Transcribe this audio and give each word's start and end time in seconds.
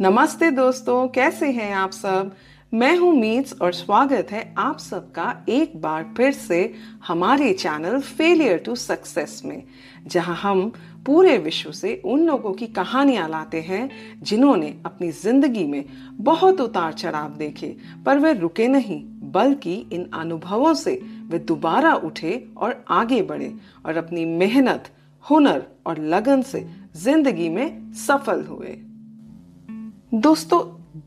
नमस्ते 0.00 0.50
दोस्तों, 0.50 1.06
कैसे 1.08 1.46
हैं 1.52 1.72
आप 1.74 1.92
सब? 1.92 2.30
मैं 2.72 2.96
हूँ 2.96 3.14
मीट्स 3.14 3.54
और 3.62 3.72
स्वागत 3.72 4.28
है 4.30 4.42
आप 4.58 4.78
सबका 4.78 5.44
एक 5.48 5.72
बार 5.82 6.04
फिर 6.16 6.32
से 6.32 6.60
हमारे 7.06 7.52
चैनल 7.52 7.98
फेलियर 8.00 8.58
टू 8.58 8.74
सक्सेस 8.74 9.42
में, 9.44 9.62
जहाँ 10.06 10.36
हम 10.36 10.70
पूरे 11.06 11.36
विश्व 11.38 11.72
से 11.72 12.00
उन 12.04 12.24
लोगों 12.26 12.52
की 12.52 12.66
कहानियाँ 12.68 13.28
लाते 13.28 13.60
हैं 13.60 13.90
जिन्होंने 14.22 14.74
अपनी 14.86 15.10
ज़िंदगी 15.12 15.64
में 15.64 15.84
बहुत 16.20 16.60
उतार 16.60 16.92
चढ़ाव 16.94 17.36
देखे। 17.36 17.76
पर 18.06 18.18
वे 18.18 18.32
रुके 18.32 18.68
नहीं, 18.68 19.02
बल्कि 19.32 19.74
इन 19.92 20.08
अनुभवों 20.14 20.74
से 20.76 21.00
वे 21.30 21.38
दोबारा 21.40 21.94
उठे 21.96 22.44
और 22.56 22.84
आगे 22.90 23.22
बढ़े 23.22 23.54
और 23.86 23.96
अपनी 23.96 24.24
मेहनत, 24.26 24.90
हुनर 25.24 25.66
और 25.86 25.98
लगन 26.04 26.42
से 26.44 26.68
ज़िंदगी 26.96 27.48
में 27.48 27.92
सफल 28.06 28.44
हुए। 28.44 28.78
दोस्तों 30.14 30.60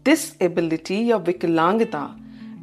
डिसेबिलिटी 0.06 1.10
या 1.10 1.18
विकलांगता 1.18 2.16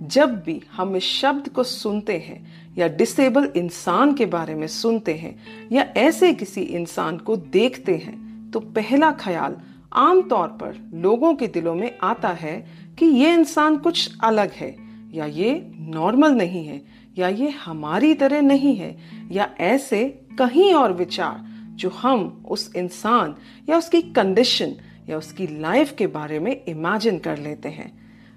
जब 0.03 0.35
भी 0.45 0.63
हम 0.73 0.97
इस 0.97 1.05
शब्द 1.05 1.49
को 1.49 1.63
सुनते 1.63 2.19
हैं 2.19 2.47
या 2.79 2.89
डिसेबल 2.89 3.53
इंसान 3.57 4.15
के 4.15 4.27
बारे 4.27 4.55
में 4.55 4.67
सुनते 4.67 5.15
हैं 5.15 5.35
या 5.73 5.83
ऐसे 5.97 6.33
किसी 6.35 6.61
इंसान 6.61 7.19
को 7.19 7.37
देखते 7.37 7.97
हैं 7.97 8.51
तो 8.51 8.61
पहला 8.61 9.11
ख्याल 9.13 9.57
आमतौर 9.93 10.49
पर 10.49 10.91
लोगों 10.95 11.35
के 11.35 11.47
दिलों 11.47 11.75
में 11.75 11.99
आता 12.03 12.29
है 12.29 12.67
कि 12.99 13.07
ये 13.07 13.33
इंसान 13.35 13.77
कुछ 13.77 14.11
अलग 14.25 14.51
है, 14.51 14.77
या 15.15 15.27
ये 15.27 15.73
नॉर्मल 15.75 16.33
नहीं 16.33 16.67
है, 16.67 16.83
या 17.19 17.29
ये 17.29 17.49
हमारी 17.49 18.15
तरह 18.15 18.41
नहीं 18.41 18.77
है, 18.77 18.97
या 19.31 19.51
ऐसे 19.61 20.05
कहीं 20.39 20.75
और 20.75 20.93
विचार 20.93 21.47
जो 21.77 21.89
हम 21.89 22.45
उस 22.49 22.73
इंसान 22.77 23.35
या 23.69 23.79
उसकी 23.79 24.03
कंडीशन 24.03 24.75
या 25.09 25.19
उसकी 25.19 25.47
लाइफ 25.61 25.95
के 25.99 26.07
बारे 26.07 26.39
में 26.39 26.65
इमेजिन 26.65 27.19
कर 27.19 27.39
लेते 27.39 27.69
हैं। 27.69 27.91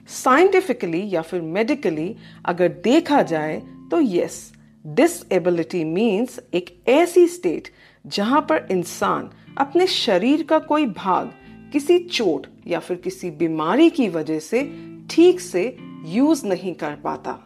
साइंटिफिकली 0.09 1.03
या 1.09 1.21
फिर 1.21 1.41
मेडिकली 1.41 2.15
अगर 2.45 2.67
देखा 2.83 3.21
जाए 3.21 3.61
तो 3.91 3.99
यस 4.01 4.51
डिसएबिलिटी 4.85 5.83
मीन्स 5.83 6.39
एक 6.53 6.75
ऐसी 6.87 7.27
स्टेट 7.27 7.67
जहाँ 8.05 8.41
पर 8.41 8.67
इंसान 8.71 9.29
अपने 9.57 9.87
शरीर 9.87 10.43
का 10.43 10.59
कोई 10.59 10.85
भाग, 10.85 11.31
किसी 11.71 11.99
चोट 11.99 12.47
या 12.67 12.79
फिर 12.79 12.97
किसी 12.97 13.31
बीमारी 13.31 13.89
की 13.89 14.09
वजह 14.09 14.39
से 14.39 14.63
ठीक 15.09 15.39
से 15.39 15.77
यूज़ 16.05 16.45
नहीं 16.47 16.73
कर 16.73 16.95
पाता। 16.95 17.39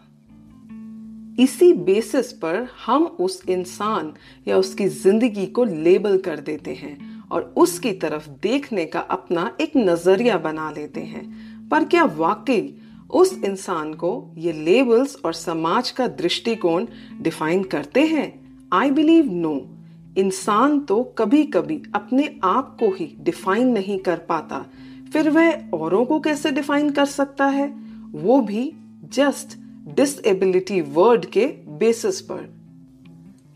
इसी 1.39 1.73
बेसिस 1.73 2.31
पर 2.33 2.67
हम 2.85 3.05
उस 3.05 3.41
इंसान 3.49 4.13
या 4.47 4.57
उसकी 4.57 4.87
ज़िंदगी 4.87 5.45
को 5.45 5.63
लेबल 5.63 6.17
कर 6.17 6.39
देते 6.39 6.73
हैं। 6.73 7.14
और 7.31 7.53
उसकी 7.57 7.91
तरफ़ 7.91 8.29
देखने 8.43 8.85
का 8.85 8.99
अपना 8.99 9.51
एक 9.61 9.71
नज़रिया 9.77 10.37
बना 10.37 10.71
लेते 10.71 10.99
हैं। 10.99 11.23
पर 11.69 11.83
क्या 11.83 12.03
वाकई 12.03 12.77
उस 13.09 13.33
इंसान 13.43 13.93
को 13.93 14.31
ये 14.37 14.51
लेबल्स 14.53 15.15
और 15.25 15.33
समाज 15.33 15.91
का 15.91 16.07
दृष्टिकोण 16.07 16.85
डिफाइन 17.21 17.63
करते 17.63 18.01
हैं? 18.01 18.57
आई 18.73 18.91
बिलीव 18.91 19.31
नो 19.31 19.69
इंसान 20.17 20.79
तो 20.79 21.03
कभी 21.03 21.43
कभी 21.43 21.81
अपने 21.95 22.39
आप 22.43 22.77
को 22.79 22.89
ही 22.89 23.15
डिफाइन 23.19 23.67
नहीं 23.67 23.99
कर 23.99 24.17
पाता। 24.17 24.65
फिर 25.13 25.29
वह 25.29 25.69
औरों 25.69 26.05
को 26.05 26.19
कैसे 26.19 26.51
डिफाइन 26.51 26.89
कर 26.89 27.05
सकता 27.05 27.45
है? 27.45 27.67
वो 28.11 28.41
भी 28.41 28.73
जस्ट 29.13 29.57
डिसएबिलिटी 29.95 30.81
वर्ड 30.81 31.25
के 31.25 31.45
बेसिस 31.79 32.21
पर। 32.21 32.53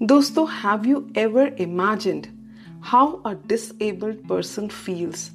दोस्तों 0.03 0.47
have 0.49 0.85
you 0.85 1.05
ever 1.17 1.55
imagined 1.59 2.27
how 2.83 3.11
a 3.11 3.31
disabled 3.47 4.17
person 4.29 4.67
feels 4.67 5.29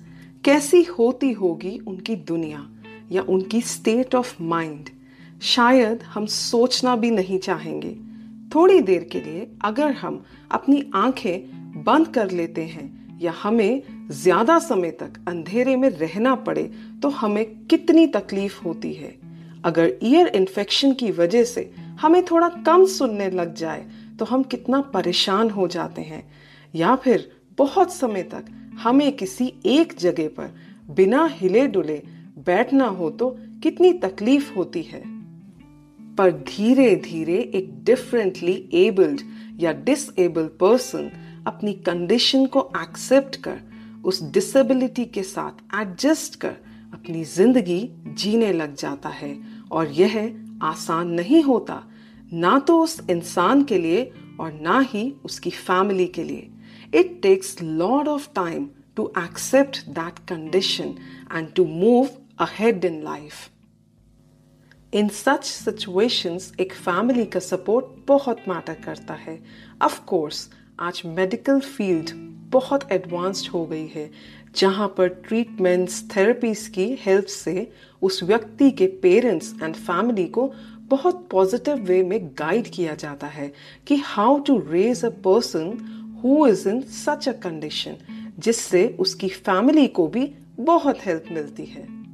कैसी 0.44 0.82
होती 0.82 1.32
होगी 1.32 1.78
उनकी 1.87 2.16
दुनिया 2.28 2.66
या 3.12 3.22
उनकी 3.22 3.60
स्टेट 3.60 4.15
ऑफ़ 4.15 4.43
माइंड 4.43 4.88
शायद 5.43 6.03
हम 6.04 6.27
सोचना 6.27 6.94
भी 6.97 7.10
नहीं 7.10 7.38
चाहेंगे। 7.38 7.94
थोड़ी 8.54 8.81
देर 8.81 9.09
के 9.12 9.21
लिए 9.21 9.47
अगर 9.65 9.93
हम 9.93 10.22
अपनी 10.50 10.83
आँखें 10.94 11.83
बंद 11.84 12.09
कर 12.09 12.31
लेते 12.31 12.62
हैं 12.65 13.19
या 13.21 13.33
हमें 13.43 13.83
ज़्यादा 14.12 14.59
समय 14.59 14.91
तक 14.91 15.25
अंधेरे 15.28 15.77
में 15.77 15.88
रहना 15.91 16.34
पड़े 16.34 16.62
तो 17.03 17.09
हमें 17.12 17.44
कितनी 17.66 18.06
तकलीफ़ 18.06 18.60
होती 18.62 18.93
है। 18.93 19.15
अगर 19.65 19.93
ईयर 20.03 20.27
इन्फेक्शन 20.27 20.93
की 20.93 21.10
वजह 21.10 21.44
से 21.44 21.71
हमें 22.00 22.25
थोड़ा 22.25 22.49
कम 22.66 22.84
सुनने 22.87 23.31
लग 23.31 23.54
जाए 23.54 23.87
तो 24.19 24.25
हम 24.25 24.43
कितना 24.43 24.81
परेशान 24.94 25.50
हो 25.50 25.69
जाते 25.69 26.03
हैं। 26.03 26.22
या 26.75 26.95
फिर 26.97 27.31
बहुत 27.59 27.93
समय 27.93 28.23
तक 28.25 28.45
हमें 28.83 29.11
किसी 29.17 29.53
एक 29.67 29.95
जगह 29.99 30.29
पर 30.29 30.55
बिना 30.91 31.25
हिले 31.33 31.67
डुले 31.67 32.03
बैठना 32.47 32.87
हो 32.87 33.11
तो 33.11 33.29
कितनी 33.62 33.93
तकलीफ़ 33.99 34.53
होती 34.55 34.83
है। 34.83 35.03
पर 36.17 36.31
धीरे 36.49 36.95
धीरे 36.97 37.39
एक 37.55 37.73
डिफरेंटली 37.84 38.55
एबल्ड 38.75 39.21
या 39.61 39.73
डिसेबल्ड 39.84 40.51
पर्सन 40.51 41.11
अपनी 41.47 41.73
कंडीशन 41.87 42.47
को 42.47 42.61
एक्सेप्ट 42.77 43.37
कर, 43.37 43.61
उस 44.05 44.23
डिसेबिलिटी 44.33 45.05
के 45.05 45.23
साथ 45.23 45.81
एडजस्ट 45.81 46.41
कर 46.41 46.57
अपनी 46.95 47.25
ज़िंदगी 47.25 47.81
जीने 48.19 48.53
लग 48.53 48.75
जाता 48.75 49.09
है 49.09 49.37
और 49.73 49.91
यह 49.93 50.17
आसान 50.63 51.11
नहीं 51.11 51.43
होता, 51.43 51.83
ना 52.33 52.59
तो 52.59 52.79
उस 52.81 53.01
इंसान 53.11 53.63
के 53.65 53.79
लिए 53.79 54.11
और 54.41 54.53
ना 54.53 54.79
ही 54.81 55.13
उसकी 55.25 55.51
फैमिली 55.51 56.07
के 56.07 56.25
लिए। 56.25 56.51
It 56.94 57.22
takes 57.22 57.60
lot 57.60 58.06
of 58.06 58.32
time 58.34 58.71
to 58.97 59.10
accept 59.16 59.94
that 59.94 60.25
condition 60.27 61.00
and 61.28 61.53
to 61.56 61.65
move 61.65 62.10
ahead 62.38 62.84
in 62.84 63.03
life. 63.05 63.38
In 64.94 65.09
such 65.09 65.44
situations 65.44 66.53
एक 66.60 66.72
फैमिली 66.72 67.25
का 67.25 67.41
सपोर्ट 67.41 67.87
बहुत 68.09 68.44
मैटर 68.49 68.75
करता 68.75 69.15
है 69.15 69.38
ऑफ़ 69.83 70.00
कोर्स 70.04 70.50
आज 70.81 71.03
मेडिकल 71.06 71.60
फ़ील्ड 71.60 72.10
बहुत 72.50 72.93
एडवांस्ड 72.93 73.49
हो 73.50 73.66
गई 73.66 73.87
है, 73.87 74.10
जहाँ 74.56 74.88
पर 74.88 75.09
ट्रीटमेंट्स 75.09 76.03
थेरेपीज 76.16 76.66
की 76.69 76.87
हेल्प 77.00 77.25
से 77.25 77.72
उस 78.03 78.22
व्यक्ति 78.22 78.71
के 78.71 78.87
पेरेंट्स 78.87 79.54
एंड 79.62 79.75
फैमिली 79.75 80.27
को 80.27 80.53
बहुत 80.88 81.28
पॉजिटिव 81.31 81.75
वे 81.75 82.03
में 82.03 82.28
गाइड 82.28 82.69
किया 82.69 82.94
जाता 82.94 83.27
है 83.27 83.53
कि 83.87 83.97
how 83.97 84.38
to 84.38 84.59
raise 84.69 85.04
a 85.04 85.09
person 85.09 85.77
who 86.25 86.47
is 86.47 86.69
in 86.69 86.81
such 86.81 87.29
a 87.29 87.33
condition 87.33 87.97
जिससे 88.39 88.97
उसकी 89.01 89.29
फैमिली 89.29 89.87
को 89.89 90.07
भी 90.07 90.35
बहुत 90.61 91.07
हेल्प 91.07 91.25
मिलती 91.33 91.65
है। 91.65 92.05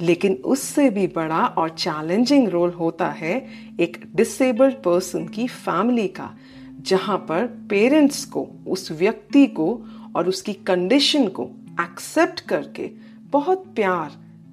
लेकिन 0.00 0.34
उससे 0.34 0.90
भी 0.90 1.06
बड़ा 1.06 1.46
और 1.46 1.68
चैलेंजिंग 1.68 2.48
रोल 2.48 2.70
होता 2.70 3.08
है 3.08 3.46
एक 3.80 4.02
डिसेबल्ड 4.14 4.74
पर्सन 4.74 5.28
की 5.28 5.46
फैमिली 5.46 6.08
का, 6.08 6.36
जहाँ 6.80 7.18
पर 7.18 7.46
पेरेंट्स 7.46 8.24
को, 8.24 8.48
उस 8.68 8.92
व्यक्ति 8.92 9.46
को 9.46 9.82
और 10.16 10.28
उसकी 10.28 10.52
कंडीशन 10.52 11.28
को 11.28 11.50
एक्सेप्ट 11.80 12.40
करके 12.40 12.90
बहुत 13.30 13.66
प्यार 13.66 14.12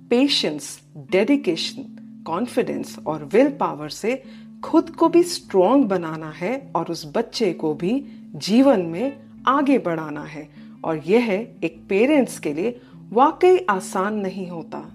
पेशेंस 0.10 0.81
डेडिकेशन 0.98 1.98
कॉन्फिडेंस 2.28 3.00
और 3.07 3.30
विल 3.34 3.50
पावर 3.50 3.90
से 3.90 4.24
खुद 4.63 4.90
को 4.90 5.10
भी 5.10 5.24
स्ट्रोंग 5.24 5.86
बनाना 5.86 6.30
है 6.30 6.72
और 6.75 6.86
उस 6.86 7.12
बच्चे 7.16 7.54
को 7.54 7.74
भी 7.74 8.06
जीवन 8.36 8.81
में 8.81 9.18
आगे 9.48 9.78
बढ़ाना 9.78 10.24
है। 10.24 10.50
और 10.84 10.98
यह 10.98 11.48
एक 11.63 11.81
पेरेंट्स 11.90 12.40
के 12.40 12.54
लिए 12.54 12.81
वाकई 13.10 13.58
आसान 13.69 14.16
नहीं 14.16 14.48
होता। 14.48 14.92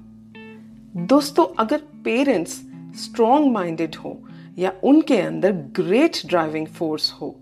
दोस्तों, 0.97 1.47
अगर 1.59 1.83
पेरेंट्स 2.05 2.53
स्ट्रॉन्ग 2.97 3.53
माइंडेड 3.53 3.95
हो 3.95 4.23
या 4.59 4.73
उनके 4.85 5.17
अंदर 5.17 5.53
ग्रेट 5.53 6.17
ड्राइविंग 6.27 6.67
फोर्स 6.67 7.13
हो, 7.13 7.37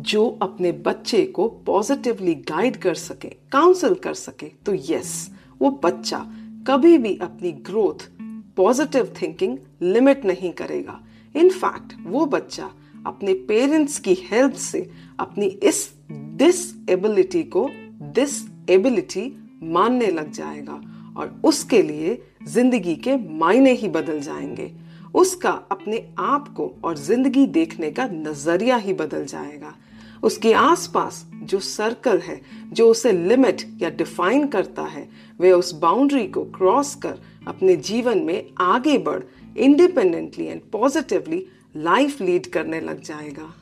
जो 0.00 0.38
अपने 0.42 0.72
बच्चे 0.72 1.24
को 1.26 1.48
पॉजिटिवली 1.48 2.34
गाइड 2.34 2.76
कर 2.76 2.94
सके 2.94 3.28
काउंसिल 3.28 3.94
कर 3.94 4.14
सके 4.14 4.46
तो 4.46 4.74
यस 4.74 5.30
वो 5.60 5.80
बच्चा 5.84 6.18
कभी 6.66 6.98
भी 6.98 7.18
अपनी 7.22 7.52
ग्रोथ 7.52 8.08
पॉजिटिव 8.56 9.14
थिंकिंग 9.22 9.58
लिमिट 9.82 10.24
नहीं 10.24 10.52
करेगा। 10.52 11.00
इनफैक्ट 11.36 11.94
वो 12.06 12.26
बच्चा 12.26 12.70
अपने 13.06 13.34
पेरेंट्स 13.34 13.98
की 13.98 14.14
हेल्प 14.14 14.52
से 14.52 14.90
अपनी 15.20 15.46
इस 15.46 15.94
डिसएबिलिटी 16.12 17.42
को 17.42 17.70
डिसएबिलिटी 18.02 19.38
मानने 19.62 20.06
लग 20.06 20.32
जाएगा 20.32 20.80
और 21.16 21.40
उसके 21.44 21.82
लिए 21.82 22.22
ज़िंदगी 22.48 22.94
के 22.96 23.16
मायने 23.38 23.72
ही 23.72 23.88
बदल 23.88 24.20
जाएँगे। 24.20 24.72
उसका 25.14 25.50
अपने 25.50 26.08
आप 26.18 26.48
को 26.48 26.74
और 26.84 26.96
ज़िंदगी 26.96 27.46
देखने 27.46 27.90
का 27.90 28.06
नज़रिया 28.06 28.76
ही 28.76 28.92
बदल 28.92 29.24
जाएगा। 29.24 29.74
उसके 30.22 30.52
आसपास 30.52 31.26
जो 31.34 31.60
सर्कल 31.60 32.18
है, 32.18 32.40
जो 32.72 32.88
उसे 32.88 33.12
लिमिट 33.12 33.62
या 33.82 33.90
डिफाइन 33.90 34.46
करता 34.46 34.82
है, 34.82 35.08
वे 35.40 35.52
उस 35.52 35.72
बाउंड्री 35.72 36.26
को 36.26 36.44
क्रॉस 36.44 36.94
कर 36.94 37.18
अपने 37.46 37.76
जीवन 37.76 38.18
में 38.18 38.50
आगे 38.58 38.98
बढ़ 38.98 39.22
independently 39.58 40.46
and 40.46 40.60
positively 40.72 41.46
life 41.76 42.20
lead 42.20 42.46
करने 42.46 42.80
लग 42.80 43.02
जाएगा। 43.02 43.54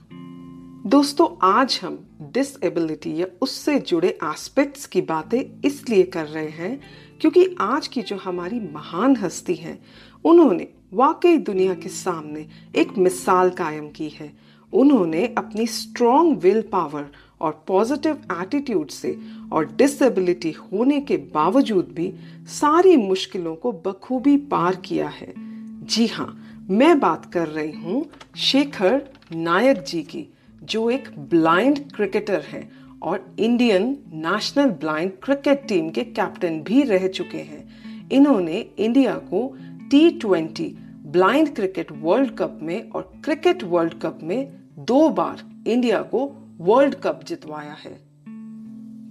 दोस्तों, 0.87 1.29
आज 1.43 1.81
हम 1.83 1.99
डिसएबिलिटी 2.23 3.21
या 3.21 3.27
उससे 3.43 3.79
जुड़े 3.79 4.09
एस्पेक्ट्स 4.09 4.87
की 4.87 5.01
बातें 5.01 5.61
इसलिए 5.65 6.03
कर 6.03 6.27
रहे 6.27 6.49
हैं 6.49 6.81
क्योंकि 7.21 7.57
आज 7.61 7.89
की 7.89 8.03
जो 8.03 8.17
हमारी 8.17 8.61
महान 8.61 9.17
हस्ती 9.17 9.55
हैं, 9.55 9.85
उन्होंने 10.25 10.69
वाकई 10.93 11.37
दुनिया 11.37 11.75
के 11.75 11.89
सामने 11.89 12.47
एक 12.77 12.99
मिसाल 12.99 13.51
कायम 13.51 13.89
की 13.89 14.09
है। 14.09 14.33
उन्होंने 14.73 15.35
अपनी 15.39 15.67
स्ट्रॉन्ग 15.67 16.39
विल 16.39 16.63
पावर 16.63 17.11
और 17.41 17.65
पॉजिटिव 17.67 18.23
एटीट्यूड 18.33 18.89
से 18.89 19.19
और 19.53 19.67
डिसेबिलिटी 19.67 20.51
होने 20.51 21.01
के 21.01 21.17
बावजूद 21.17 21.89
भी 21.93 22.13
सारी 22.47 22.97
मुश्किलों 22.97 23.55
को 23.57 23.73
बखूबी 23.73 24.37
पार 24.37 24.77
किया 24.77 25.09
है। 25.09 25.50
जी 25.91 26.07
हाँ 26.07 26.27
मैं 26.71 26.99
बात 27.01 27.25
कर 27.33 27.49
रही 27.49 27.71
हूँ 27.73 28.05
शेखर 28.39 29.01
नायक 29.33 29.83
जी 29.85 30.03
की, 30.03 30.27
जो 30.63 30.91
एक 30.91 31.09
ब्लाइंड 31.31 31.79
क्रिकेटर 31.93 32.41
हैं 32.41 32.71
और 33.03 33.25
Indian 33.39 33.89
national 34.13 34.71
blind 34.81 35.13
cricket 35.23 35.67
team 35.69 35.91
के 35.91 36.05
कैप्टन 36.05 36.61
भी 36.63 36.83
रह 36.83 37.09
चुके 37.09 37.39
हैं। 37.39 38.09
इन्होंने 38.13 38.61
इंडिया 38.79 39.15
को 39.33 39.47
T 39.91 40.11
twenty 40.11 40.69
blind 41.07 41.55
cricket 41.55 41.93
world 41.93 42.37
cup 42.39 42.59
में 42.63 42.91
और 42.91 43.13
क्रिकेट 43.25 43.65
वर्ल्ड 43.65 44.01
कप 44.03 44.19
में 44.23 44.53
दो 44.79 45.09
बार 45.11 45.45
इंडिया 45.67 46.03
को 46.03 46.27
वर्ल्ड 46.61 46.95
कप 46.95 47.25
जितवाया 47.27 47.77
है। 47.85 47.99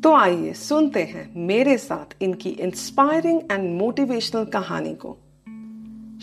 तो 0.02 0.16
आइए 0.16 0.54
सुनते 0.54 1.04
हैं 1.04 1.32
मेरे 1.48 1.78
साथ 1.78 2.22
इनकी 2.24 2.50
इंस्पायरिंग 2.50 3.42
एंड 3.52 3.74
मोटिवेशनल 3.80 4.46
कहानी 4.46 4.94
को। 4.96 5.18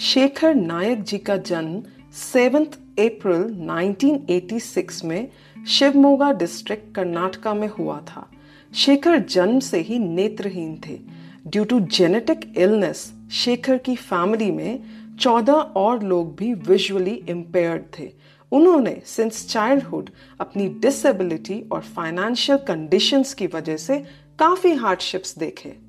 शेखर 0.01 0.55
नायक 0.55 1.03
जी 1.03 1.19
का 1.19 1.37
जन्म 1.37 1.83
सेवेंथ 2.13 2.67
अप्रैल 2.99 3.43
1986 3.43 5.05
में 5.05 5.29
शिवमोगा 5.69 6.33
डिस्ट्रिक्ट 6.33 6.95
कर्नाटका 6.95 7.55
में 7.55 7.69
हुआ 7.69 8.01
था। 8.01 8.31
शेखर 8.75 9.19
जन्म 9.19 9.61
से 9.61 9.81
ही 9.81 9.99
नेत्रहीन 9.99 10.81
थे। 10.87 10.99
Due 11.47 11.65
to 11.65 11.81
genetic 11.81 12.55
illness 12.57 13.13
Shekhar 13.33 13.79
की 13.79 13.97
फैमिली 13.97 14.51
में 14.51 14.83
चौदह 15.21 15.53
और 15.53 16.03
लोग 16.03 16.37
भी 16.37 16.55
विजुअली 16.55 17.25
इम्पेयर्ड 17.29 17.83
थे। 17.99 18.13
उन्होंने 18.53 19.03
सिंस 19.07 19.49
चाइल्डहुड 19.49 20.11
अपनी 20.41 20.69
डिसेबिलिटी 20.69 21.69
और 21.73 21.81
फाइनेंशियल 21.81 22.59
कंडीशंस 22.59 23.35
की 23.35 23.47
वजह 23.47 23.77
से 23.77 23.99
काफ़ी 24.39 24.75
हार्डशिप्स 24.75 25.39
देखे। 25.39 25.86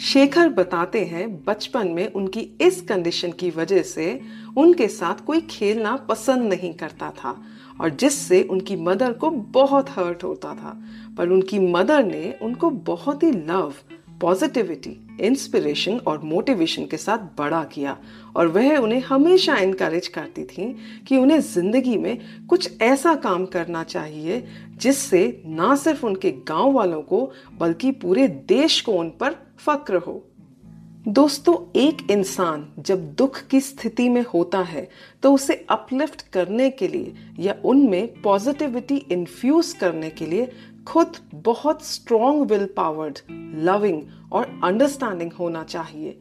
शेखर 0.00 0.48
बताते 0.48 1.00
हैं, 1.04 1.44
बचपन 1.44 1.88
में 1.88 2.12
उनकी 2.12 2.40
इस 2.60 2.80
कंडीशन 2.80 3.32
की 3.32 3.50
वजह 3.50 3.82
से 3.82 4.20
उनके 4.56 4.88
साथ 4.88 5.24
कोई 5.24 5.40
खेलना 5.40 5.96
पसंद 5.96 6.52
नहीं 6.52 6.74
करता 6.74 7.10
था 7.10 7.42
और 7.80 7.90
जिससे 7.90 8.42
उनकी 8.42 8.76
मदर 8.76 9.12
को 9.12 9.30
बहुत 9.30 9.90
हर्ट 9.90 10.24
होता 10.24 10.54
था। 10.54 10.82
पर 11.18 11.28
उनकी 11.28 11.58
मदर 11.58 12.04
ने 12.04 12.38
उनको 12.42 12.70
बहुत 12.70 13.22
ही 13.22 13.32
लव 13.32 13.74
पॉजिटिविटी 14.20 15.16
इंस्पिरेशन 15.20 15.98
और 15.98 16.22
मोटिवेशन 16.22 16.86
के 16.86 16.96
साथ 16.96 17.18
बड़ा 17.18 17.64
किया 17.64 17.96
और 18.36 18.46
वह 18.46 18.76
उन्हें 18.76 19.00
हमेशा 19.00 19.56
इनकरेज 19.56 20.08
करती 20.08 20.44
थी 20.44 20.76
कि 21.08 21.16
उन्हें 21.16 21.40
ज़िंदगी 21.40 21.96
में 21.96 22.46
कुछ 22.46 22.82
ऐसा 22.82 23.14
काम 23.14 23.46
करना 23.46 23.82
चाहिए 23.84 24.44
जिससे 24.76 25.42
ना 25.46 25.76
सिर्फ़ 25.76 26.06
उनके 26.06 26.30
गाँव 26.30 26.72
वालों 26.72 27.02
को, 27.02 27.32
बल्कि 27.58 27.90
पूरे 27.92 28.28
देश 28.28 28.80
को 28.80 28.92
उन 28.92 29.10
पर 29.10 29.43
फक्र 29.58 29.96
हो 29.96 30.22
दोस्तों, 31.08 31.54
एक 31.76 32.10
इंसान 32.10 32.66
जब 32.78 33.12
दुख 33.14 33.40
की 33.46 33.60
स्थिति 33.60 34.08
में 34.08 34.24
होता 34.24 34.58
है 34.62 34.88
तो 35.22 35.32
उसे 35.34 35.54
अपलिफ्ट 35.70 36.22
करने 36.28 36.70
के 36.70 36.88
लिए 36.88 37.14
या 37.38 37.54
उनमें 37.64 38.22
पॉजिटिविटी 38.22 38.96
इन्फ्यूज 38.96 39.72
करने 39.72 40.10
के 40.10 40.26
लिए 40.26 40.52
खुद 40.86 41.16
बहुत 41.34 41.84
स्ट्रॉन्ग 41.84 42.50
विल 42.50 42.66
पावर्ड 42.66 43.18
लविंग 43.64 44.02
और 44.32 44.60
अंडरस्टैंडिंग 44.64 45.32
होना 45.32 45.62
चाहिए। 45.64 46.18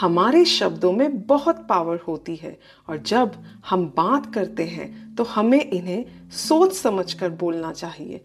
हमारे 0.00 0.44
शब्दों 0.44 0.92
में 0.92 1.26
बहुत 1.26 1.66
पावर 1.68 1.98
होती 2.08 2.36
है 2.36 2.58
और 2.88 2.98
जब 2.98 3.32
हम 3.70 3.86
बात 3.96 4.32
करते 4.34 4.64
हैं 4.64 5.14
तो 5.14 5.24
हमें 5.24 5.60
इन्हें 5.60 6.30
सोच 6.30 6.72
समझकर 6.72 7.30
बोलना 7.30 7.72
चाहिए। 7.72 8.24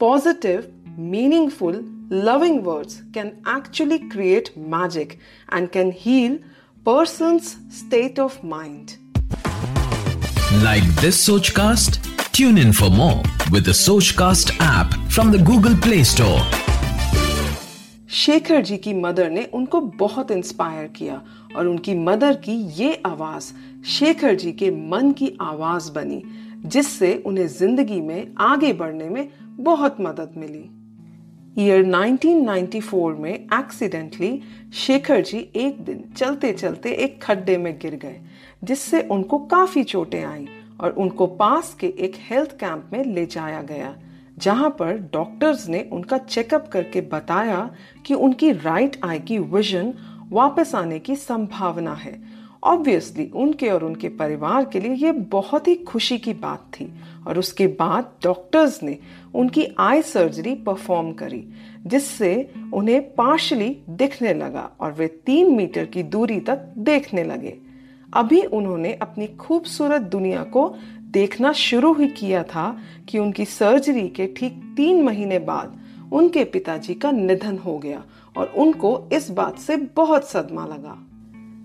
Positive 0.00 0.72
meaningful 0.98 1.84
loving 2.10 2.64
words 2.64 3.02
can 3.12 3.40
actually 3.46 3.98
create 4.08 4.56
magic 4.56 5.18
and 5.48 5.70
can 5.70 5.92
heal 5.92 6.38
person's 6.86 7.56
state 7.70 8.18
of 8.18 8.42
mind. 8.42 8.96
Like 10.64 10.82
this 10.96 11.28
Sochcast? 11.28 12.00
Tune 12.32 12.58
in 12.58 12.72
for 12.72 12.90
more 12.90 13.22
with 13.52 13.64
the 13.64 13.70
Sochcast 13.72 14.56
app 14.60 14.92
from 15.08 15.30
the 15.30 15.38
Google 15.38 15.76
Play 15.76 16.02
Store. 16.04 16.42
Shekhar 18.08 18.62
ji 18.62 18.76
की 18.76 18.92
mother 18.94 19.30
ने 19.30 19.44
उनको 19.54 19.80
बहुत 19.98 20.30
inspire 20.30 20.86
किया 20.96 21.20
और 21.56 21.66
उनकी 21.66 21.94
mother 21.94 22.34
की 22.44 22.56
ये 22.80 22.94
आवाज़ 23.06 23.52
शेखर 23.88 24.34
जी 24.34 24.52
के 24.52 24.70
मन 24.90 25.12
की 25.18 25.32
आवाज़ 25.42 25.90
बनी 25.92 26.22
जिससे 26.66 27.14
उन्हें 27.26 27.46
ज़िंदगी 27.48 28.00
में 28.00 28.34
आगे 28.40 28.72
बढ़ने 28.82 29.08
में 29.08 29.28
बहुत 29.60 30.00
मदद 30.00 30.34
मिली 30.36 30.68
ईयर 31.60 31.82
1994 31.84 33.16
में 33.18 33.32
एक्सीडेंटली 33.34 34.42
शेखर 34.74 35.20
जी 35.20 35.38
एक 35.56 35.80
दिन 35.84 36.02
चलते 36.16 36.52
चलते 36.52 36.90
एक 36.90 37.22
खड्डे 37.22 37.56
में 37.58 37.78
गिर 37.78 37.94
गए, 37.94 38.20
जिससे 38.64 39.00
उनको 39.02 39.38
काफ़ी 39.38 39.82
चोटें 39.84 40.24
आई 40.24 40.46
और 40.80 40.90
उनको 40.90 41.26
पास 41.26 41.74
के 41.80 41.86
एक 41.98 42.16
हेल्थ 42.30 42.50
कैंप 42.50 42.90
में 42.92 43.04
ले 43.04 43.26
जाया 43.26 43.60
गया, 43.62 43.94
जहाँ 44.38 44.70
पर 44.70 44.96
डॉक्टर्स 45.12 45.68
ने 45.68 45.88
उनका 45.92 46.18
चेकअप 46.18 46.68
करके 46.68 47.00
बताया 47.00 47.70
कि 48.06 48.14
उनकी 48.14 48.52
राइट 48.52 48.96
आई 49.04 49.18
की 49.18 49.38
विजन 49.38 49.92
वापस 50.30 50.74
आने 50.74 50.98
की 50.98 51.16
संभावना 51.16 51.94
है 51.94 52.39
ऑब्वियसली 52.64 53.30
उनके 53.34 53.68
और 53.68 53.84
उनके 53.84 54.08
परिवार 54.08 54.64
के 54.64 54.80
लिए 54.80 54.94
ये 54.94 55.12
बहुत 55.12 55.68
ही 55.68 55.74
खुशी 55.74 56.18
की 56.18 56.34
बात 56.34 56.58
थी 56.58 56.92
और 57.26 57.38
उसके 57.38 57.66
बाद 57.66 58.12
डॉक्टर्स 58.24 58.82
ने 58.82 58.98
उनकी 59.34 59.66
आई 59.78 60.02
सर्जरी 60.02 60.54
परफॉर्म 60.54 61.12
करी, 61.12 61.48
जिससे 61.86 62.50
उन्हें 62.74 63.14
पार्शली 63.14 63.82
दिखने 63.88 64.34
लगा 64.34 64.70
और 64.80 64.92
वे 64.92 65.06
तीन 65.06 65.56
मीटर 65.56 65.86
की 65.86 66.02
दूरी 66.02 66.40
तक 66.40 66.56
देखने 66.78 67.24
लगे। 67.24 67.58
अभी 68.14 68.42
उन्होंने 68.42 68.92
अपनी 68.94 69.26
खूबसूरत 69.26 70.00
दुनिया 70.00 70.44
को 70.44 70.74
देखना 71.02 71.52
शुरू 71.52 71.94
ही 71.94 72.08
किया 72.08 72.42
था 72.42 72.78
कि 73.08 73.18
उनकी 73.18 73.44
सर्जरी 73.44 74.08
के 74.08 74.26
ठीक 74.26 74.74
तीन 74.76 75.02
महीने 75.02 75.38
बाद 75.38 75.80
उनके 76.12 76.44
पिताजी 76.44 76.94
का 76.94 77.10
निधन 77.10 77.58
हो 77.58 77.78
गया 77.78 78.04
और 78.36 78.52
उनको 78.56 79.08
इस 79.12 79.30
बात 79.30 79.58
से 79.58 79.76
बहुत 79.76 80.28
सदमा 80.28 80.66
लगा। 80.66 81.09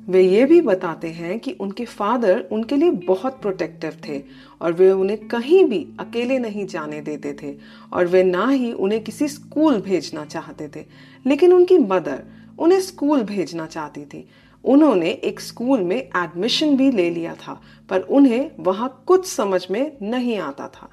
वे 0.09 0.21
ये 0.21 0.45
भी 0.45 0.61
बताते 0.61 1.07
हैं 1.07 1.39
कि 1.39 1.51
उनके 1.51 1.85
फादर 1.85 2.47
उनके 2.51 2.75
लिए 2.75 2.91
बहुत 2.91 3.41
प्रोटेक्टिव 3.41 3.93
थे 4.07 4.23
और 4.61 4.73
वे 4.73 4.91
उन्हें 4.91 5.27
कहीं 5.27 5.65
भी 5.65 5.87
अकेले 5.99 6.39
नहीं 6.39 6.65
जाने 6.65 7.01
देते 7.01 7.33
थे 7.43 7.55
और 7.93 8.07
वे 8.07 8.23
ना 8.23 8.49
ही 8.49 8.71
उन्हें 8.73 9.03
किसी 9.03 9.27
स्कूल 9.27 9.81
भेजना 9.81 10.25
चाहते 10.25 10.67
थे। 10.75 10.85
लेकिन 11.25 11.53
उनकी 11.53 11.77
मदर 11.77 12.23
उन्हें 12.59 12.81
स्कूल 12.81 13.21
भेजना 13.21 13.65
चाहती 13.65 14.01
थी। 14.01 14.27
उन्होंने 14.63 15.09
एक 15.09 15.39
स्कूल 15.39 15.81
में 15.81 15.97
एडमिशन 15.97 16.77
भी 16.77 16.91
ले 16.91 17.09
लिया 17.09 17.33
था, 17.33 17.61
पर 17.89 17.99
उन्हें 17.99 18.51
वहाँ 18.59 19.03
कुछ 19.05 19.25
समझ 19.25 19.67
में 19.71 19.97
नहीं 20.01 20.37
आता 20.37 20.67
था। 20.67 20.89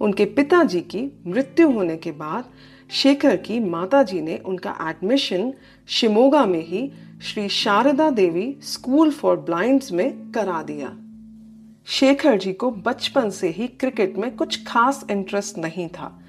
उनके 0.00 0.24
पिताजी 0.24 0.80
की 0.80 1.20
मृत्यु 1.26 1.70
होने 1.70 1.96
के 1.96 2.12
बाद 2.12 2.44
शेखर 2.90 3.36
की 3.36 3.60
माताजी 3.60 4.20
ने 4.20 4.38
उनका 4.38 4.76
एडमिशन 4.82 5.52
शिमोगा 5.86 6.46
में 6.46 6.66
ही 6.66 6.92
Shri 7.22 7.48
Sharada 7.48 8.10
Devi 8.10 8.56
school 8.62 9.10
for 9.10 9.36
blinds 9.36 9.92
में 9.92 10.32
करा 10.32 10.62
दिया। 10.62 10.96
शेखर 11.86 12.38
जी 12.38 12.52
को 12.52 12.70
बचपन 12.70 13.30
से 13.30 13.48
ही 13.48 13.66
क्रिकेट 13.66 14.16
में 14.16 14.36
कुछ 14.36 14.64
खास 14.66 15.06
इंटरेस्ट 15.10 15.58
नहीं 15.58 15.88
था। 15.88 16.20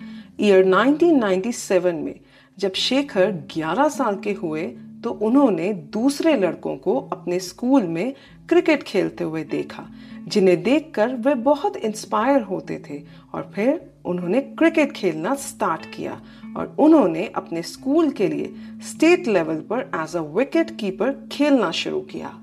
ईयर 0.41 0.65
1997 0.65 1.93
में 1.93 2.19
जब 2.57 2.73
शेखर 2.73 3.31
11 3.31 3.87
साल 3.87 4.15
के 4.15 4.33
हुए 4.33 4.63
तो 5.03 5.09
उन्होंने 5.09 5.73
दूसरे 5.73 6.35
लड़कों 6.37 6.75
को 6.77 6.95
अपने 7.11 7.39
स्कूल 7.39 7.83
में 7.83 8.13
क्रिकेट 8.49 8.83
खेलते 8.83 9.23
हुए 9.23 9.43
देखा, 9.43 9.87
जिन्हें 10.27 10.63
देखकर 10.63 11.13
वे 11.15 11.33
बहुत 11.35 11.77
इंस्पायर 11.77 12.41
होते 12.41 12.81
थे 12.89 13.01
और 13.33 13.51
फिर 13.55 13.91
उन्होंने 14.05 14.41
क्रिकेट 14.41 14.91
खेलना 14.91 15.35
स्टार्ट 15.35 15.85
किया 15.85 16.21
और 16.57 16.75
उन्होंने 16.79 17.25
अपने 17.35 17.61
स्कूल 17.61 18.09
के 18.09 18.27
लिए 18.27 18.53
स्टेट 18.81 19.27
लेवल 19.27 19.55
पर 19.55 19.91
एज 19.95 20.15
अ 20.15 20.21
विकेट 20.21 20.77
कीपर 20.77 21.11
खेलना 21.31 21.71
शुरू 21.71 22.01
किया। 22.01 22.37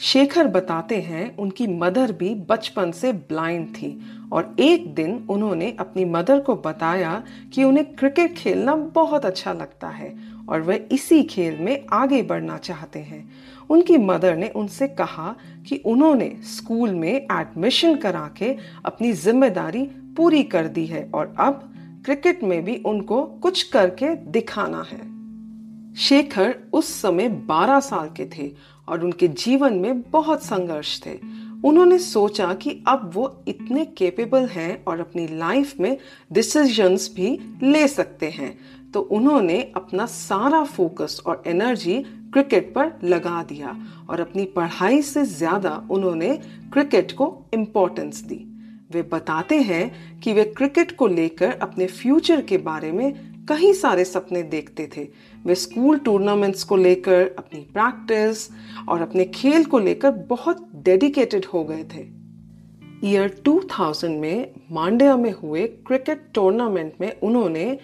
शेखर 0.00 0.46
बताते 0.46 0.96
हैं 0.96 1.36
उनकी 1.36 1.66
मदर 1.66 2.12
भी 2.12 2.34
बचपन 2.34 2.90
से 2.92 3.12
ब्लाइंड 3.12 3.66
थी 3.68 4.00
और 4.32 4.56
एक 4.60 4.94
दिन 4.94 5.26
उन्होंने 5.30 5.76
अपनी 5.80 6.04
मदर 6.04 6.40
को 6.40 6.54
बताया 6.56 7.22
कि 7.54 7.64
उन्हें 7.64 7.94
क्रिकेट 7.94 8.34
खेलना 8.34 8.74
बहुत 8.74 9.26
अच्छा 9.26 9.52
लगता 9.52 9.88
है 9.88 10.35
और 10.48 10.60
वह 10.60 10.80
इसी 10.92 11.22
खेल 11.22 11.58
में 11.58 11.86
आगे 11.92 12.22
बढ़ना 12.22 12.58
चाहते 12.58 12.98
हैं। 12.98 13.28
उनकी 13.70 13.96
मदर 13.98 14.36
ने 14.36 14.48
उनसे 14.48 14.88
कहा 14.88 15.34
कि 15.68 15.76
उन्होंने 15.76 16.36
स्कूल 16.44 16.90
में 16.90 17.12
एडमिशन 17.12 17.96
करा 17.96 18.30
के 18.38 18.56
अपनी 18.84 19.12
ज़िम्मेदारी 19.12 19.82
पूरी 20.16 20.42
कर 20.42 20.68
दी 20.68 20.86
है 20.86 21.10
और 21.14 21.34
अब 21.38 21.72
क्रिकेट 22.04 22.42
में 22.42 22.64
भी 22.64 22.76
उनको 22.76 23.22
कुछ 23.22 23.62
करके 23.62 24.14
दिखाना 24.14 24.86
है। 24.92 25.00
शेखर 25.94 26.54
उस 26.72 26.94
समय 27.02 27.28
12 27.28 27.80
साल 27.80 28.08
के 28.08 28.30
थे 28.38 28.52
और 28.88 29.04
उनके 29.04 29.28
जीवन 29.28 29.74
में 29.74 30.02
बहुत 30.02 30.42
संघर्ष 30.42 31.00
थे। 31.06 31.18
उन्होंने 31.64 31.98
सोचा 31.98 32.52
कि 32.54 32.70
अब 32.88 33.10
वो 33.14 33.44
इतने 33.48 33.84
केपेबल 33.98 34.46
हैं 34.46 34.84
और 34.84 35.00
अपनी 35.00 35.26
लाइफ 35.28 35.80
में 35.80 35.96
डिसीजंस 36.32 37.10
भी 37.16 37.38
ले 37.62 37.86
सकते 37.88 38.30
हैं। 38.30 38.58
तो 38.92 39.00
उन्होंने 39.00 39.60
अपना 39.76 40.06
सारा 40.06 40.62
फोकस 40.64 41.20
और 41.26 41.42
एनर्जी 41.46 41.98
क्रिकेट 42.32 42.72
पर 42.74 42.92
लगा 43.04 43.42
दिया 43.42 43.76
और 44.10 44.20
अपनी 44.20 44.44
पढ़ाई 44.56 45.02
से 45.02 45.24
ज़्यादा 45.24 45.70
उन्होंने 45.90 46.34
क्रिकेट 46.72 47.12
को 47.12 47.26
इम्पोर्टेंस 47.54 48.20
दी। 48.20 48.44
वे 48.92 49.02
बताते 49.02 49.60
हैं 49.60 50.20
कि 50.20 50.32
वे 50.32 50.44
क्रिकेट 50.56 50.96
को 50.96 51.06
लेकर 51.06 51.58
अपने 51.62 51.86
फ्यूचर 51.86 52.40
के 52.40 52.58
बारे 52.58 52.92
में 52.92 53.12
कई 53.48 53.72
सारे 53.72 54.04
सपने 54.04 54.42
देखते 54.42 54.88
थे। 54.96 55.08
वे 55.46 55.54
स्कूल 55.54 55.98
टूर्नामेंट्स 55.98 56.64
को 56.64 56.76
लेकर, 56.76 57.34
अपनी 57.38 57.60
प्रैक्टिस 57.60 58.48
और 58.88 59.02
अपने 59.02 59.24
खेल 59.24 59.64
को 59.64 59.78
लेकर 59.78 60.10
बहुत 60.10 60.68
डेडिकेटेड 60.74 61.44
हो 61.44 61.64
गए 61.64 61.84
थे। 61.84 62.16
ईयर 63.04 63.42
2000 63.44 64.10
में 64.10 64.50
मांड्या 64.72 65.16
में 65.16 65.32
हुए 65.32 65.66
क्रिकेट 65.66 66.28
टूर्नामेंट 66.34 66.92
में 67.00 67.20
उन्होंने 67.20 67.78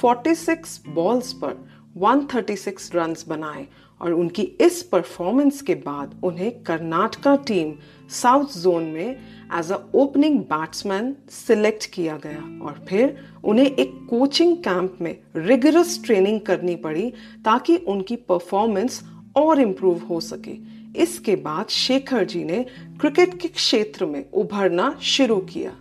46 0.00 0.82
बॉल्स 0.88 1.32
पर 1.32 1.68
136 1.96 2.90
रन्स 2.94 3.28
बनाए 3.28 3.66
और 4.00 4.12
उनकी 4.12 4.42
इस 4.42 4.82
परफॉर्मेंस 4.82 5.62
के 5.62 5.74
बाद 5.74 6.20
उन्हें 6.24 6.50
कर्नाटका 6.62 7.36
टीम 7.36 7.74
साउथ 8.10 8.58
जोन 8.58 8.84
में 8.84 9.16
as 9.58 9.72
a 9.72 9.78
opening 9.94 10.38
batsman 10.38 11.14
select 11.30 11.86
किया 11.86 12.16
गया। 12.16 12.64
और 12.64 12.84
फिर 12.88 13.16
उन्हें 13.44 13.66
एक 13.66 13.92
कोचिंग 14.10 14.56
कैंप 14.56 14.98
में 15.00 15.18
रिगरस 15.36 16.00
ट्रेनिंग 16.04 16.40
करनी 16.40 16.76
पड़ी 16.76 17.10
ताकि 17.44 17.76
उनकी 17.76 18.16
परफॉर्मेंस 18.16 19.02
और 19.36 19.60
इम्प्रूव 19.60 19.98
हो 19.98 20.20
सके। 20.20 20.56
इसके 21.02 21.36
बाद 21.36 21.68
शेखर 21.68 22.24
जी 22.24 22.44
ने 22.44 22.64
क्रिकेट 23.00 23.40
के 23.40 23.48
क्षेत्र 23.48 24.06
में 24.06 24.30
उभरना 24.30 24.98
शुरू 25.02 25.36
किया। 25.36 25.76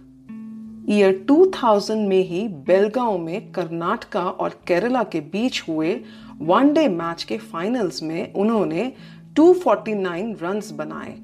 ईयर 0.89 1.13
2000 1.27 2.07
में 2.07 2.21
ही 2.23 2.47
बेलगांव 2.67 3.17
में 3.17 3.51
कर्नाटका 3.51 4.21
और 4.21 4.49
केरला 4.67 5.03
के 5.03 5.19
बीच 5.31 5.61
हुए 5.67 5.93
वनडे 6.41 6.87
मैच 6.87 7.23
के 7.23 7.37
फाइनल्स 7.37 8.01
में 8.03 8.33
उन्होंने 8.33 8.91
249 9.39 10.35
रन्स 10.41 10.71
बनाए। 10.71 11.15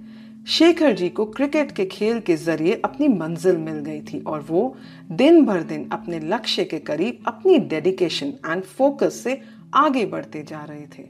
शेखर 0.48 0.94
जी 0.94 1.10
को 1.10 1.26
क्रिकेट 1.26 1.72
के 1.72 1.86
खेल 1.86 2.20
के 2.20 2.36
ज़रिए 2.36 2.82
अपनी 2.86 3.08
मंजिल 3.08 3.58
मिल 3.58 3.80
गई 3.80 4.02
थी 4.02 4.20
और 4.20 4.46
वो 4.50 4.76
दिन 5.12 5.46
भर 5.46 5.62
दिन 5.64 5.88
अपने 5.92 6.20
लक्ष्य 6.20 6.64
के 6.66 6.80
करीब 6.82 7.24
अपनी 7.28 7.58
डेडिकेशन 7.58 8.34
एंड 8.46 8.64
फोकस 8.64 9.22
से 9.24 9.40
आगे 9.76 10.06
बढ़ते 10.06 10.44
जा 10.44 10.64
रहे 10.64 10.86
थे। 10.98 11.08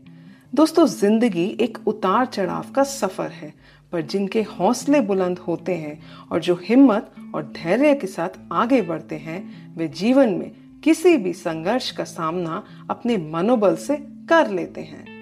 दोस्तों, 0.54 0.86
ज़िंदगी 0.86 1.46
एक 1.62 1.78
उतार 1.88 2.26
चढ़ाव 2.26 2.66
का 2.76 2.84
सफ़र 2.84 3.32
है। 3.32 3.54
पर 3.94 4.02
जिनके 4.02 4.42
हौसले 4.42 5.02
बुलंद 5.02 5.40
होते 5.40 5.76
हैं 5.76 6.00
और 6.32 6.40
जो 6.40 6.60
हिम्मत 6.64 7.12
और 7.36 7.44
धैर्य 7.44 7.96
के 7.96 8.08
साथ 8.08 8.30
आगे 8.52 8.82
बढ़ते 8.82 9.16
हैं, 9.16 9.74
वे 9.76 9.88
जीवन 9.88 10.30
में 10.30 10.52
किसी 10.84 11.18
भी 11.18 11.34
संघर्ष 11.34 11.92
का 11.92 12.04
सामना 12.04 12.64
अपने 12.90 13.18
मनोबल 13.18 13.76
से 13.76 13.98
कर 14.30 14.50
लेते 14.50 14.82
हैं। 14.82 15.14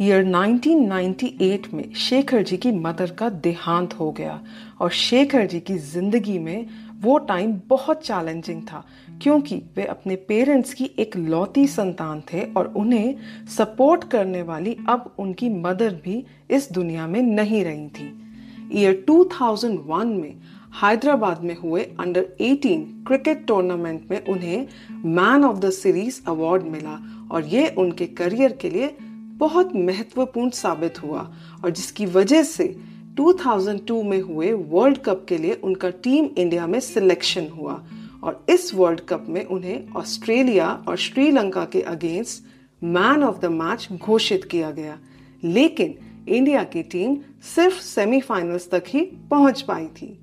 ईयर 0.00 0.24
1998 0.24 1.74
में 1.74 1.94
शेखर 1.94 2.42
जी 2.42 2.56
की 2.56 2.72
मदर 2.72 3.10
का 3.10 3.28
देहांत 3.28 3.94
हो 3.94 4.12
गया 4.12 4.40
और 4.80 4.90
शेखर 4.90 5.46
जी 5.46 5.60
की 5.60 5.74
ज़िंदगी 5.74 6.38
में 6.38 6.66
वो 7.00 7.18
टाइम 7.18 7.60
बहुत 7.66 8.06
चैलेंजिंग 8.06 8.62
था। 8.62 8.84
क्योंकि 9.22 9.56
वे 9.76 9.84
अपने 9.84 10.16
पेरेंट्स 10.16 10.74
की 10.74 10.90
एक 10.98 11.16
लौती 11.16 11.66
संतान 11.66 12.20
थे 12.20 12.40
और 12.56 12.72
उन्हें 12.76 13.14
सपोर्ट 13.56 14.04
करने 14.04 14.42
वाली 14.42 14.76
अब 14.88 15.14
उनकी 15.18 15.48
मदर 15.48 15.94
भी 15.94 16.24
इस 16.50 16.72
दुनिया 16.72 17.06
में 17.06 17.22
नहीं 17.22 17.64
रही 17.64 17.88
थी। 17.88 18.22
ईयर 18.72 19.04
2001 19.10 20.04
में 20.04 20.34
हैदराबाद 20.82 21.42
में 21.42 21.56
हुए 21.56 21.82
अंडर 21.82 22.26
18 22.40 22.84
क्रिकेट 23.06 23.46
टूर्नामेंट 23.46 24.10
में 24.10 24.26
उन्हें 24.26 24.66
man 24.90 25.44
of 25.44 25.58
the 25.58 25.70
series 25.70 26.20
award 26.28 26.62
मिला 26.62 26.98
और 27.30 27.44
ये 27.44 27.68
उनके 27.78 28.06
करियर 28.06 28.52
के 28.52 28.70
लिए 28.70 28.96
बहुत 29.38 29.76
महत्वपूर्ण 29.76 30.50
साबित 30.50 31.02
हुआ 31.02 31.32
और 31.64 31.70
जिसकी 31.70 32.06
वजह 32.06 32.42
से 32.42 32.76
2002 33.14 34.02
में 34.04 34.20
हुए 34.20 34.52
वर्ल्ड 34.52 34.98
कप 34.98 35.26
के 35.28 35.38
लिए 35.38 35.54
उनका 35.54 35.90
टीम 35.90 36.24
इंडिया 36.38 36.66
में 36.66 36.80
सिलेक्शन 36.80 37.46
हुआ। 37.48 37.84
और 38.22 38.46
इस 38.48 38.74
वर्ल्ड 38.74 39.00
कप 39.00 39.26
में 39.28 39.44
उन्हें 39.44 39.92
ऑस्ट्रेलिया 39.92 40.84
और 40.88 40.96
श्रीलंका 40.96 41.64
के 41.64 41.80
against 41.80 42.44
man 42.84 43.24
of 43.24 43.38
the 43.38 43.44
match 43.44 43.88
घोषित 43.92 44.44
किया 44.44 44.70
गया। 44.70 44.98
लेकिन 45.44 45.98
इंडिया 46.28 46.64
की 46.64 46.82
टीम 46.82 47.16
सिर्फ़ 47.42 47.80
सेमीफाइनल्स 47.80 48.70
तक 48.70 48.84
ही 48.88 49.00
पहुँच 49.00 49.62
पाई 49.62 49.86
थी। 49.86 50.18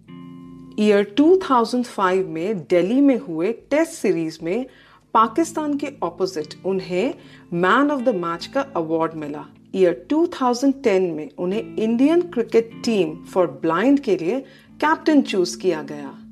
ईयर 0.80 1.16
2005 1.20 2.26
में 2.26 2.60
दिल्ली 2.60 3.02
में 3.02 3.20
हुए 3.20 3.52
टेस्ट 3.52 3.92
सीरीज़ 3.92 4.40
में 4.44 4.66
पाकिस्तान 5.14 5.78
के 5.78 5.88
ऑपोजिट 6.04 6.54
उन्हें 6.66 7.14
मैन 7.54 7.92
ऑफ़ 7.92 8.02
द 8.02 8.10
मैच 8.10 8.46
का 8.46 8.62
अवार्ड 8.62 9.14
मिला। 9.14 9.46
ईयर 9.76 10.08
2010 10.10 11.02
में 11.02 11.30
उन्हें 11.38 11.76
Indian 11.76 12.22
cricket 12.22 12.72
team 12.86 13.26
for 13.26 13.48
blind 13.48 14.00
के 14.00 14.18
लिए 14.18 14.40
कैप्टन 14.82 15.22
चूज़ 15.22 15.58
किया 15.58 15.84
गया। 15.84 16.23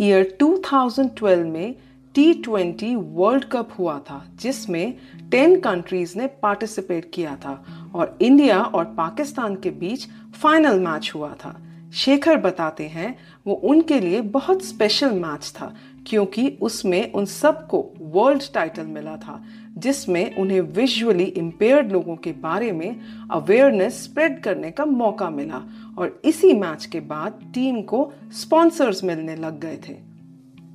ईयर 0.00 0.38
2012 0.42 1.44
में 1.44 1.74
टी 2.14 2.34
ट्वेंटी 2.34 2.94
वर्ल्ड 2.96 3.44
कप 3.44 3.68
हुआ 3.78 3.98
था, 3.98 4.26
जिसमें 4.40 4.94
10 5.28 5.60
कंट्रीज़ 5.60 6.18
ने 6.18 6.26
पार्टिसिपेट 6.26 7.10
किया 7.14 7.36
था 7.36 7.64
और 7.94 8.18
इंडिया 8.20 8.62
और 8.62 8.84
पाकिस्तान 8.84 9.54
के 9.54 9.70
बीच 9.70 10.06
फाइनल 10.42 10.80
मैच 10.80 11.12
हुआ 11.14 11.34
था। 11.44 11.62
शेखर 11.94 12.36
बताते 12.36 12.84
हैं, 12.84 13.18
वो 13.46 13.54
उनके 13.54 14.00
लिए 14.00 14.20
बहुत 14.20 14.64
स्पेशल 14.64 15.10
मैच 15.10 15.52
था, 15.60 15.74
क्योंकि 16.06 16.58
उसमें 16.60 17.12
उन 17.12 17.24
सबको 17.24 17.92
वर्ल्ड 18.00 18.42
टाइटल 18.54 18.86
मिला 18.86 19.16
था। 19.16 19.44
जिसमें 19.78 20.36
उन्हें 20.36 20.60
विजुअली 20.60 21.24
इम्पेयर्ड 21.24 21.92
लोगों 21.92 22.16
के 22.16 22.32
बारे 22.32 22.72
में 22.72 23.00
अवेयरनेस 23.30 24.02
स्प्रेड 24.04 24.40
करने 24.40 24.70
का 24.70 24.84
मौका 24.84 25.30
मिला 25.30 25.62
और 25.98 26.20
इसी 26.24 26.52
मैच 26.52 26.86
के 26.86 27.00
बाद 27.00 27.40
टीम 27.54 27.80
को 27.82 28.10
स्पॉन्सर्स 28.32 29.04
मिलने 29.04 29.36
लग 29.36 29.60
गए 29.60 29.78
थे। 29.88 29.94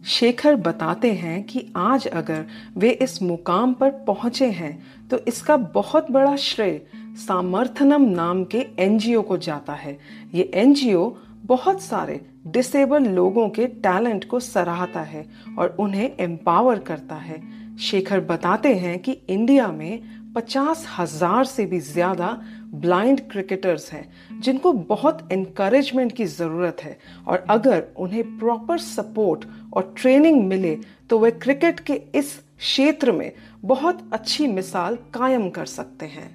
शेखर 0.08 0.56
बताते 0.56 1.12
हैं 1.12 1.44
कि 1.44 1.66
आज 1.78 2.08
अगर 2.08 2.46
वे 2.78 2.90
इस 2.92 3.22
मुकाम 3.22 3.74
पर 3.74 3.90
पहुँचे 4.08 4.50
हैं 4.52 5.08
तो 5.10 5.18
इसका 5.28 5.58
बहुत 5.58 6.12
बड़ा 6.12 6.36
श्रेय 6.36 6.82
सामर्थनम 7.18 8.10
नाम 8.10 8.44
के 8.46 8.66
एनजीओ 8.80 9.22
को 9.22 9.38
जाता 9.38 9.74
है। 9.74 9.98
ये 10.34 10.52
एनजीओ 10.56 11.10
बहुत 11.46 11.82
सारे 11.82 12.20
डिसेबल 12.48 13.04
लोगों 13.06 13.48
के 13.50 13.66
टैलेंट 13.84 14.26
को 14.26 14.40
सराहता 14.40 15.02
है 15.02 15.26
और 15.60 15.76
उन्हें 15.80 16.10
एम्पावर 16.20 16.80
करता 16.80 17.16
है। 17.16 17.42
शेखर 17.82 18.20
बताते 18.22 18.74
हैं 18.76 18.98
कि 19.00 19.12
इंडिया 19.30 19.68
में 19.72 20.02
पचास 20.36 20.86
हज़ार 20.98 21.46
से 21.46 21.66
भी 21.66 21.80
ज़्यादा 21.82 22.28
ब्लाइंड 22.74 23.20
क्रिकेटर्स 23.32 23.92
हैं, 23.92 24.40
जिनको 24.42 24.72
बहुत 24.74 25.28
इनकरेजमेंट 25.32 26.12
की 26.12 26.26
ज़रूरत 26.26 26.78
है। 26.84 26.98
और 27.28 27.46
अगर 27.50 27.84
उन्हें 27.98 28.38
प्रॉपर 28.40 28.78
सपोर्ट 28.80 29.46
और 29.74 29.94
ट्रेनिंग 29.98 30.44
मिले 30.48 30.76
तो 31.10 31.20
वे 31.20 31.32
क्रिकेट 31.32 31.80
के 31.80 32.02
इस 32.16 32.36
क्षेत्र 32.58 33.12
में 33.12 33.32
बहुत 33.64 34.10
अच्छी 34.14 34.48
मिसाल 34.50 34.98
कायम 35.14 35.50
कर 35.50 35.66
सकते 35.68 36.06
हैं। 36.08 36.30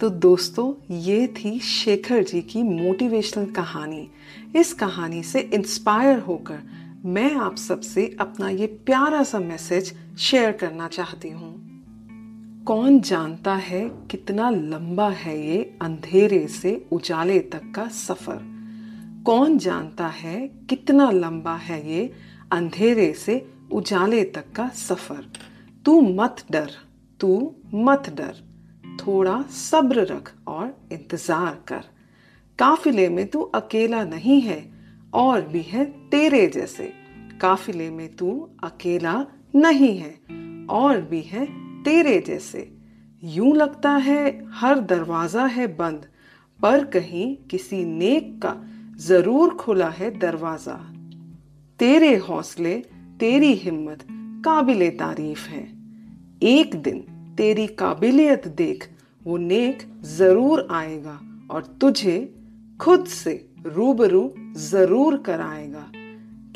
तो 0.00 0.08
दोस्तों, 0.10 0.72
ये 0.90 1.26
थी 1.28 1.58
शेखर 1.60 2.22
जी 2.22 2.40
की 2.42 2.62
मोटिवेशनल 2.62 3.46
कहानी। 3.52 4.06
इस 4.56 4.72
कहानी 4.74 5.22
से 5.22 5.40
इंस्पायर 5.54 6.18
होकर 6.18 6.62
मैं 7.04 7.34
आप 7.34 7.56
सबसे 7.56 8.16
अपना 8.20 8.48
ये 8.48 8.66
प्यारा 8.66 9.22
सा 9.22 9.38
मैसेज 9.38 9.92
शेयर 10.18 10.52
करना 10.52 10.88
चाहती 10.88 11.30
हूँ। 11.30 11.52
कौन 12.66 13.00
जानता 13.00 13.54
है 13.54 13.88
कितना 13.88 14.50
लंबा 14.50 15.08
है 15.08 15.48
ये 15.48 15.78
अंधेरे 15.82 16.48
से 16.48 16.86
उजाले 16.92 17.38
तक 17.40 17.72
का 17.76 17.88
सफ़र? 17.88 18.38
कौन 19.26 19.58
जानता 19.58 20.06
है 20.06 20.48
कितना 20.48 21.10
लंबा 21.10 21.54
है 21.56 21.90
ये 21.92 22.12
अंधेरे 22.52 23.12
से 23.12 23.50
उजाले 23.72 24.24
तक 24.24 24.52
का 24.56 24.68
सफ़र? 24.68 25.32
तू 25.84 26.00
मत 26.00 26.44
डर, 26.50 26.70
तू 27.20 27.54
मत 27.74 28.10
डर। 28.10 28.34
थोड़ा 28.96 29.42
सब्र 29.42 30.00
रख 30.00 30.32
और 30.46 30.88
इंतज़ार 30.92 31.64
कर। 31.68 31.84
काफिले 32.58 33.08
में 33.08 33.26
तू 33.26 33.40
अकेला 33.40 34.04
नहीं 34.04 34.40
है 34.40 34.79
और 35.14 35.40
भी 35.42 35.62
है 35.62 35.84
तेरे 36.10 36.46
जैसे। 36.46 36.92
काफिले 37.40 37.90
में 37.90 38.08
तू 38.16 38.50
अकेला 38.64 39.26
नहीं 39.54 39.96
है 39.98 40.14
और 40.66 41.00
भी 41.00 41.20
है 41.20 41.44
तेरे 41.82 42.18
जैसे। 42.20 42.70
यूँ 43.24 43.54
लगता 43.56 43.90
है 43.90 44.48
हर 44.50 44.80
दरवाज़ा 44.80 45.46
है 45.46 45.66
बंद, 45.76 46.06
पर 46.60 46.84
कहीं 46.84 47.36
किसी 47.50 47.84
नेक 47.84 48.40
का 48.42 48.54
ज़रूर 48.98 49.54
खुला 49.54 49.88
है 49.88 50.10
दरवाज़ा। 50.18 50.74
तेरे 51.78 52.16
हौसले, 52.16 52.74
तेरी 53.20 53.52
हिम्मत, 53.54 54.06
काबिले 54.44 54.90
तारीफ़ 54.90 55.48
है। 55.48 55.62
एक 56.42 56.74
दिन 56.74 56.98
तेरी 57.38 57.66
काबिलियत 57.66 58.48
देख, 58.48 58.88
वो 59.24 59.36
नेक 59.36 59.78
ज़रूर 60.04 60.66
आएगा 60.70 61.20
और 61.50 61.62
तुझे 61.80 62.34
खुद 62.80 63.06
से 63.06 63.49
रूबरू 63.66 64.34
ज़रूर 64.56 65.16
कराएगा 65.16 65.90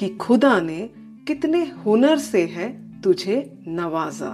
कि 0.00 0.08
खुदा 0.08 0.60
ने 0.60 0.90
कितने 1.26 1.64
हुनर 1.64 2.18
से 2.18 2.42
है 2.46 2.68
तुझे 3.00 3.58
नवाजा। 3.68 4.30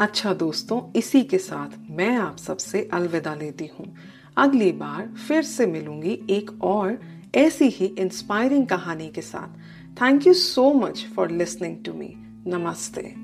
अच्छा 0.00 0.34
दोस्तों, 0.34 0.92
इसी 0.96 1.22
के 1.22 1.38
साथ 1.38 1.90
मैं 1.90 2.16
आप 2.16 2.36
सबसे 2.36 2.88
अलविदा 2.92 3.34
लेती 3.34 3.70
हूँ। 3.78 3.94
अगली 4.36 4.72
बार 4.72 5.06
फिर 5.28 5.42
से 5.42 5.66
मिलूँगी 5.66 6.18
एक 6.30 6.62
और 6.62 6.98
ऐसी 7.34 7.68
ही 7.68 7.86
इंस्पायरिंग 7.86 8.66
कहानी 8.66 9.08
के 9.08 9.20
साथ। 9.20 9.58
Thank 10.02 10.26
you 10.26 10.34
so 10.34 10.72
much 10.72 11.06
for 11.16 11.30
listening 11.30 11.84
to 11.84 11.92
me 11.92 12.14
नमस्ते। 12.46 13.23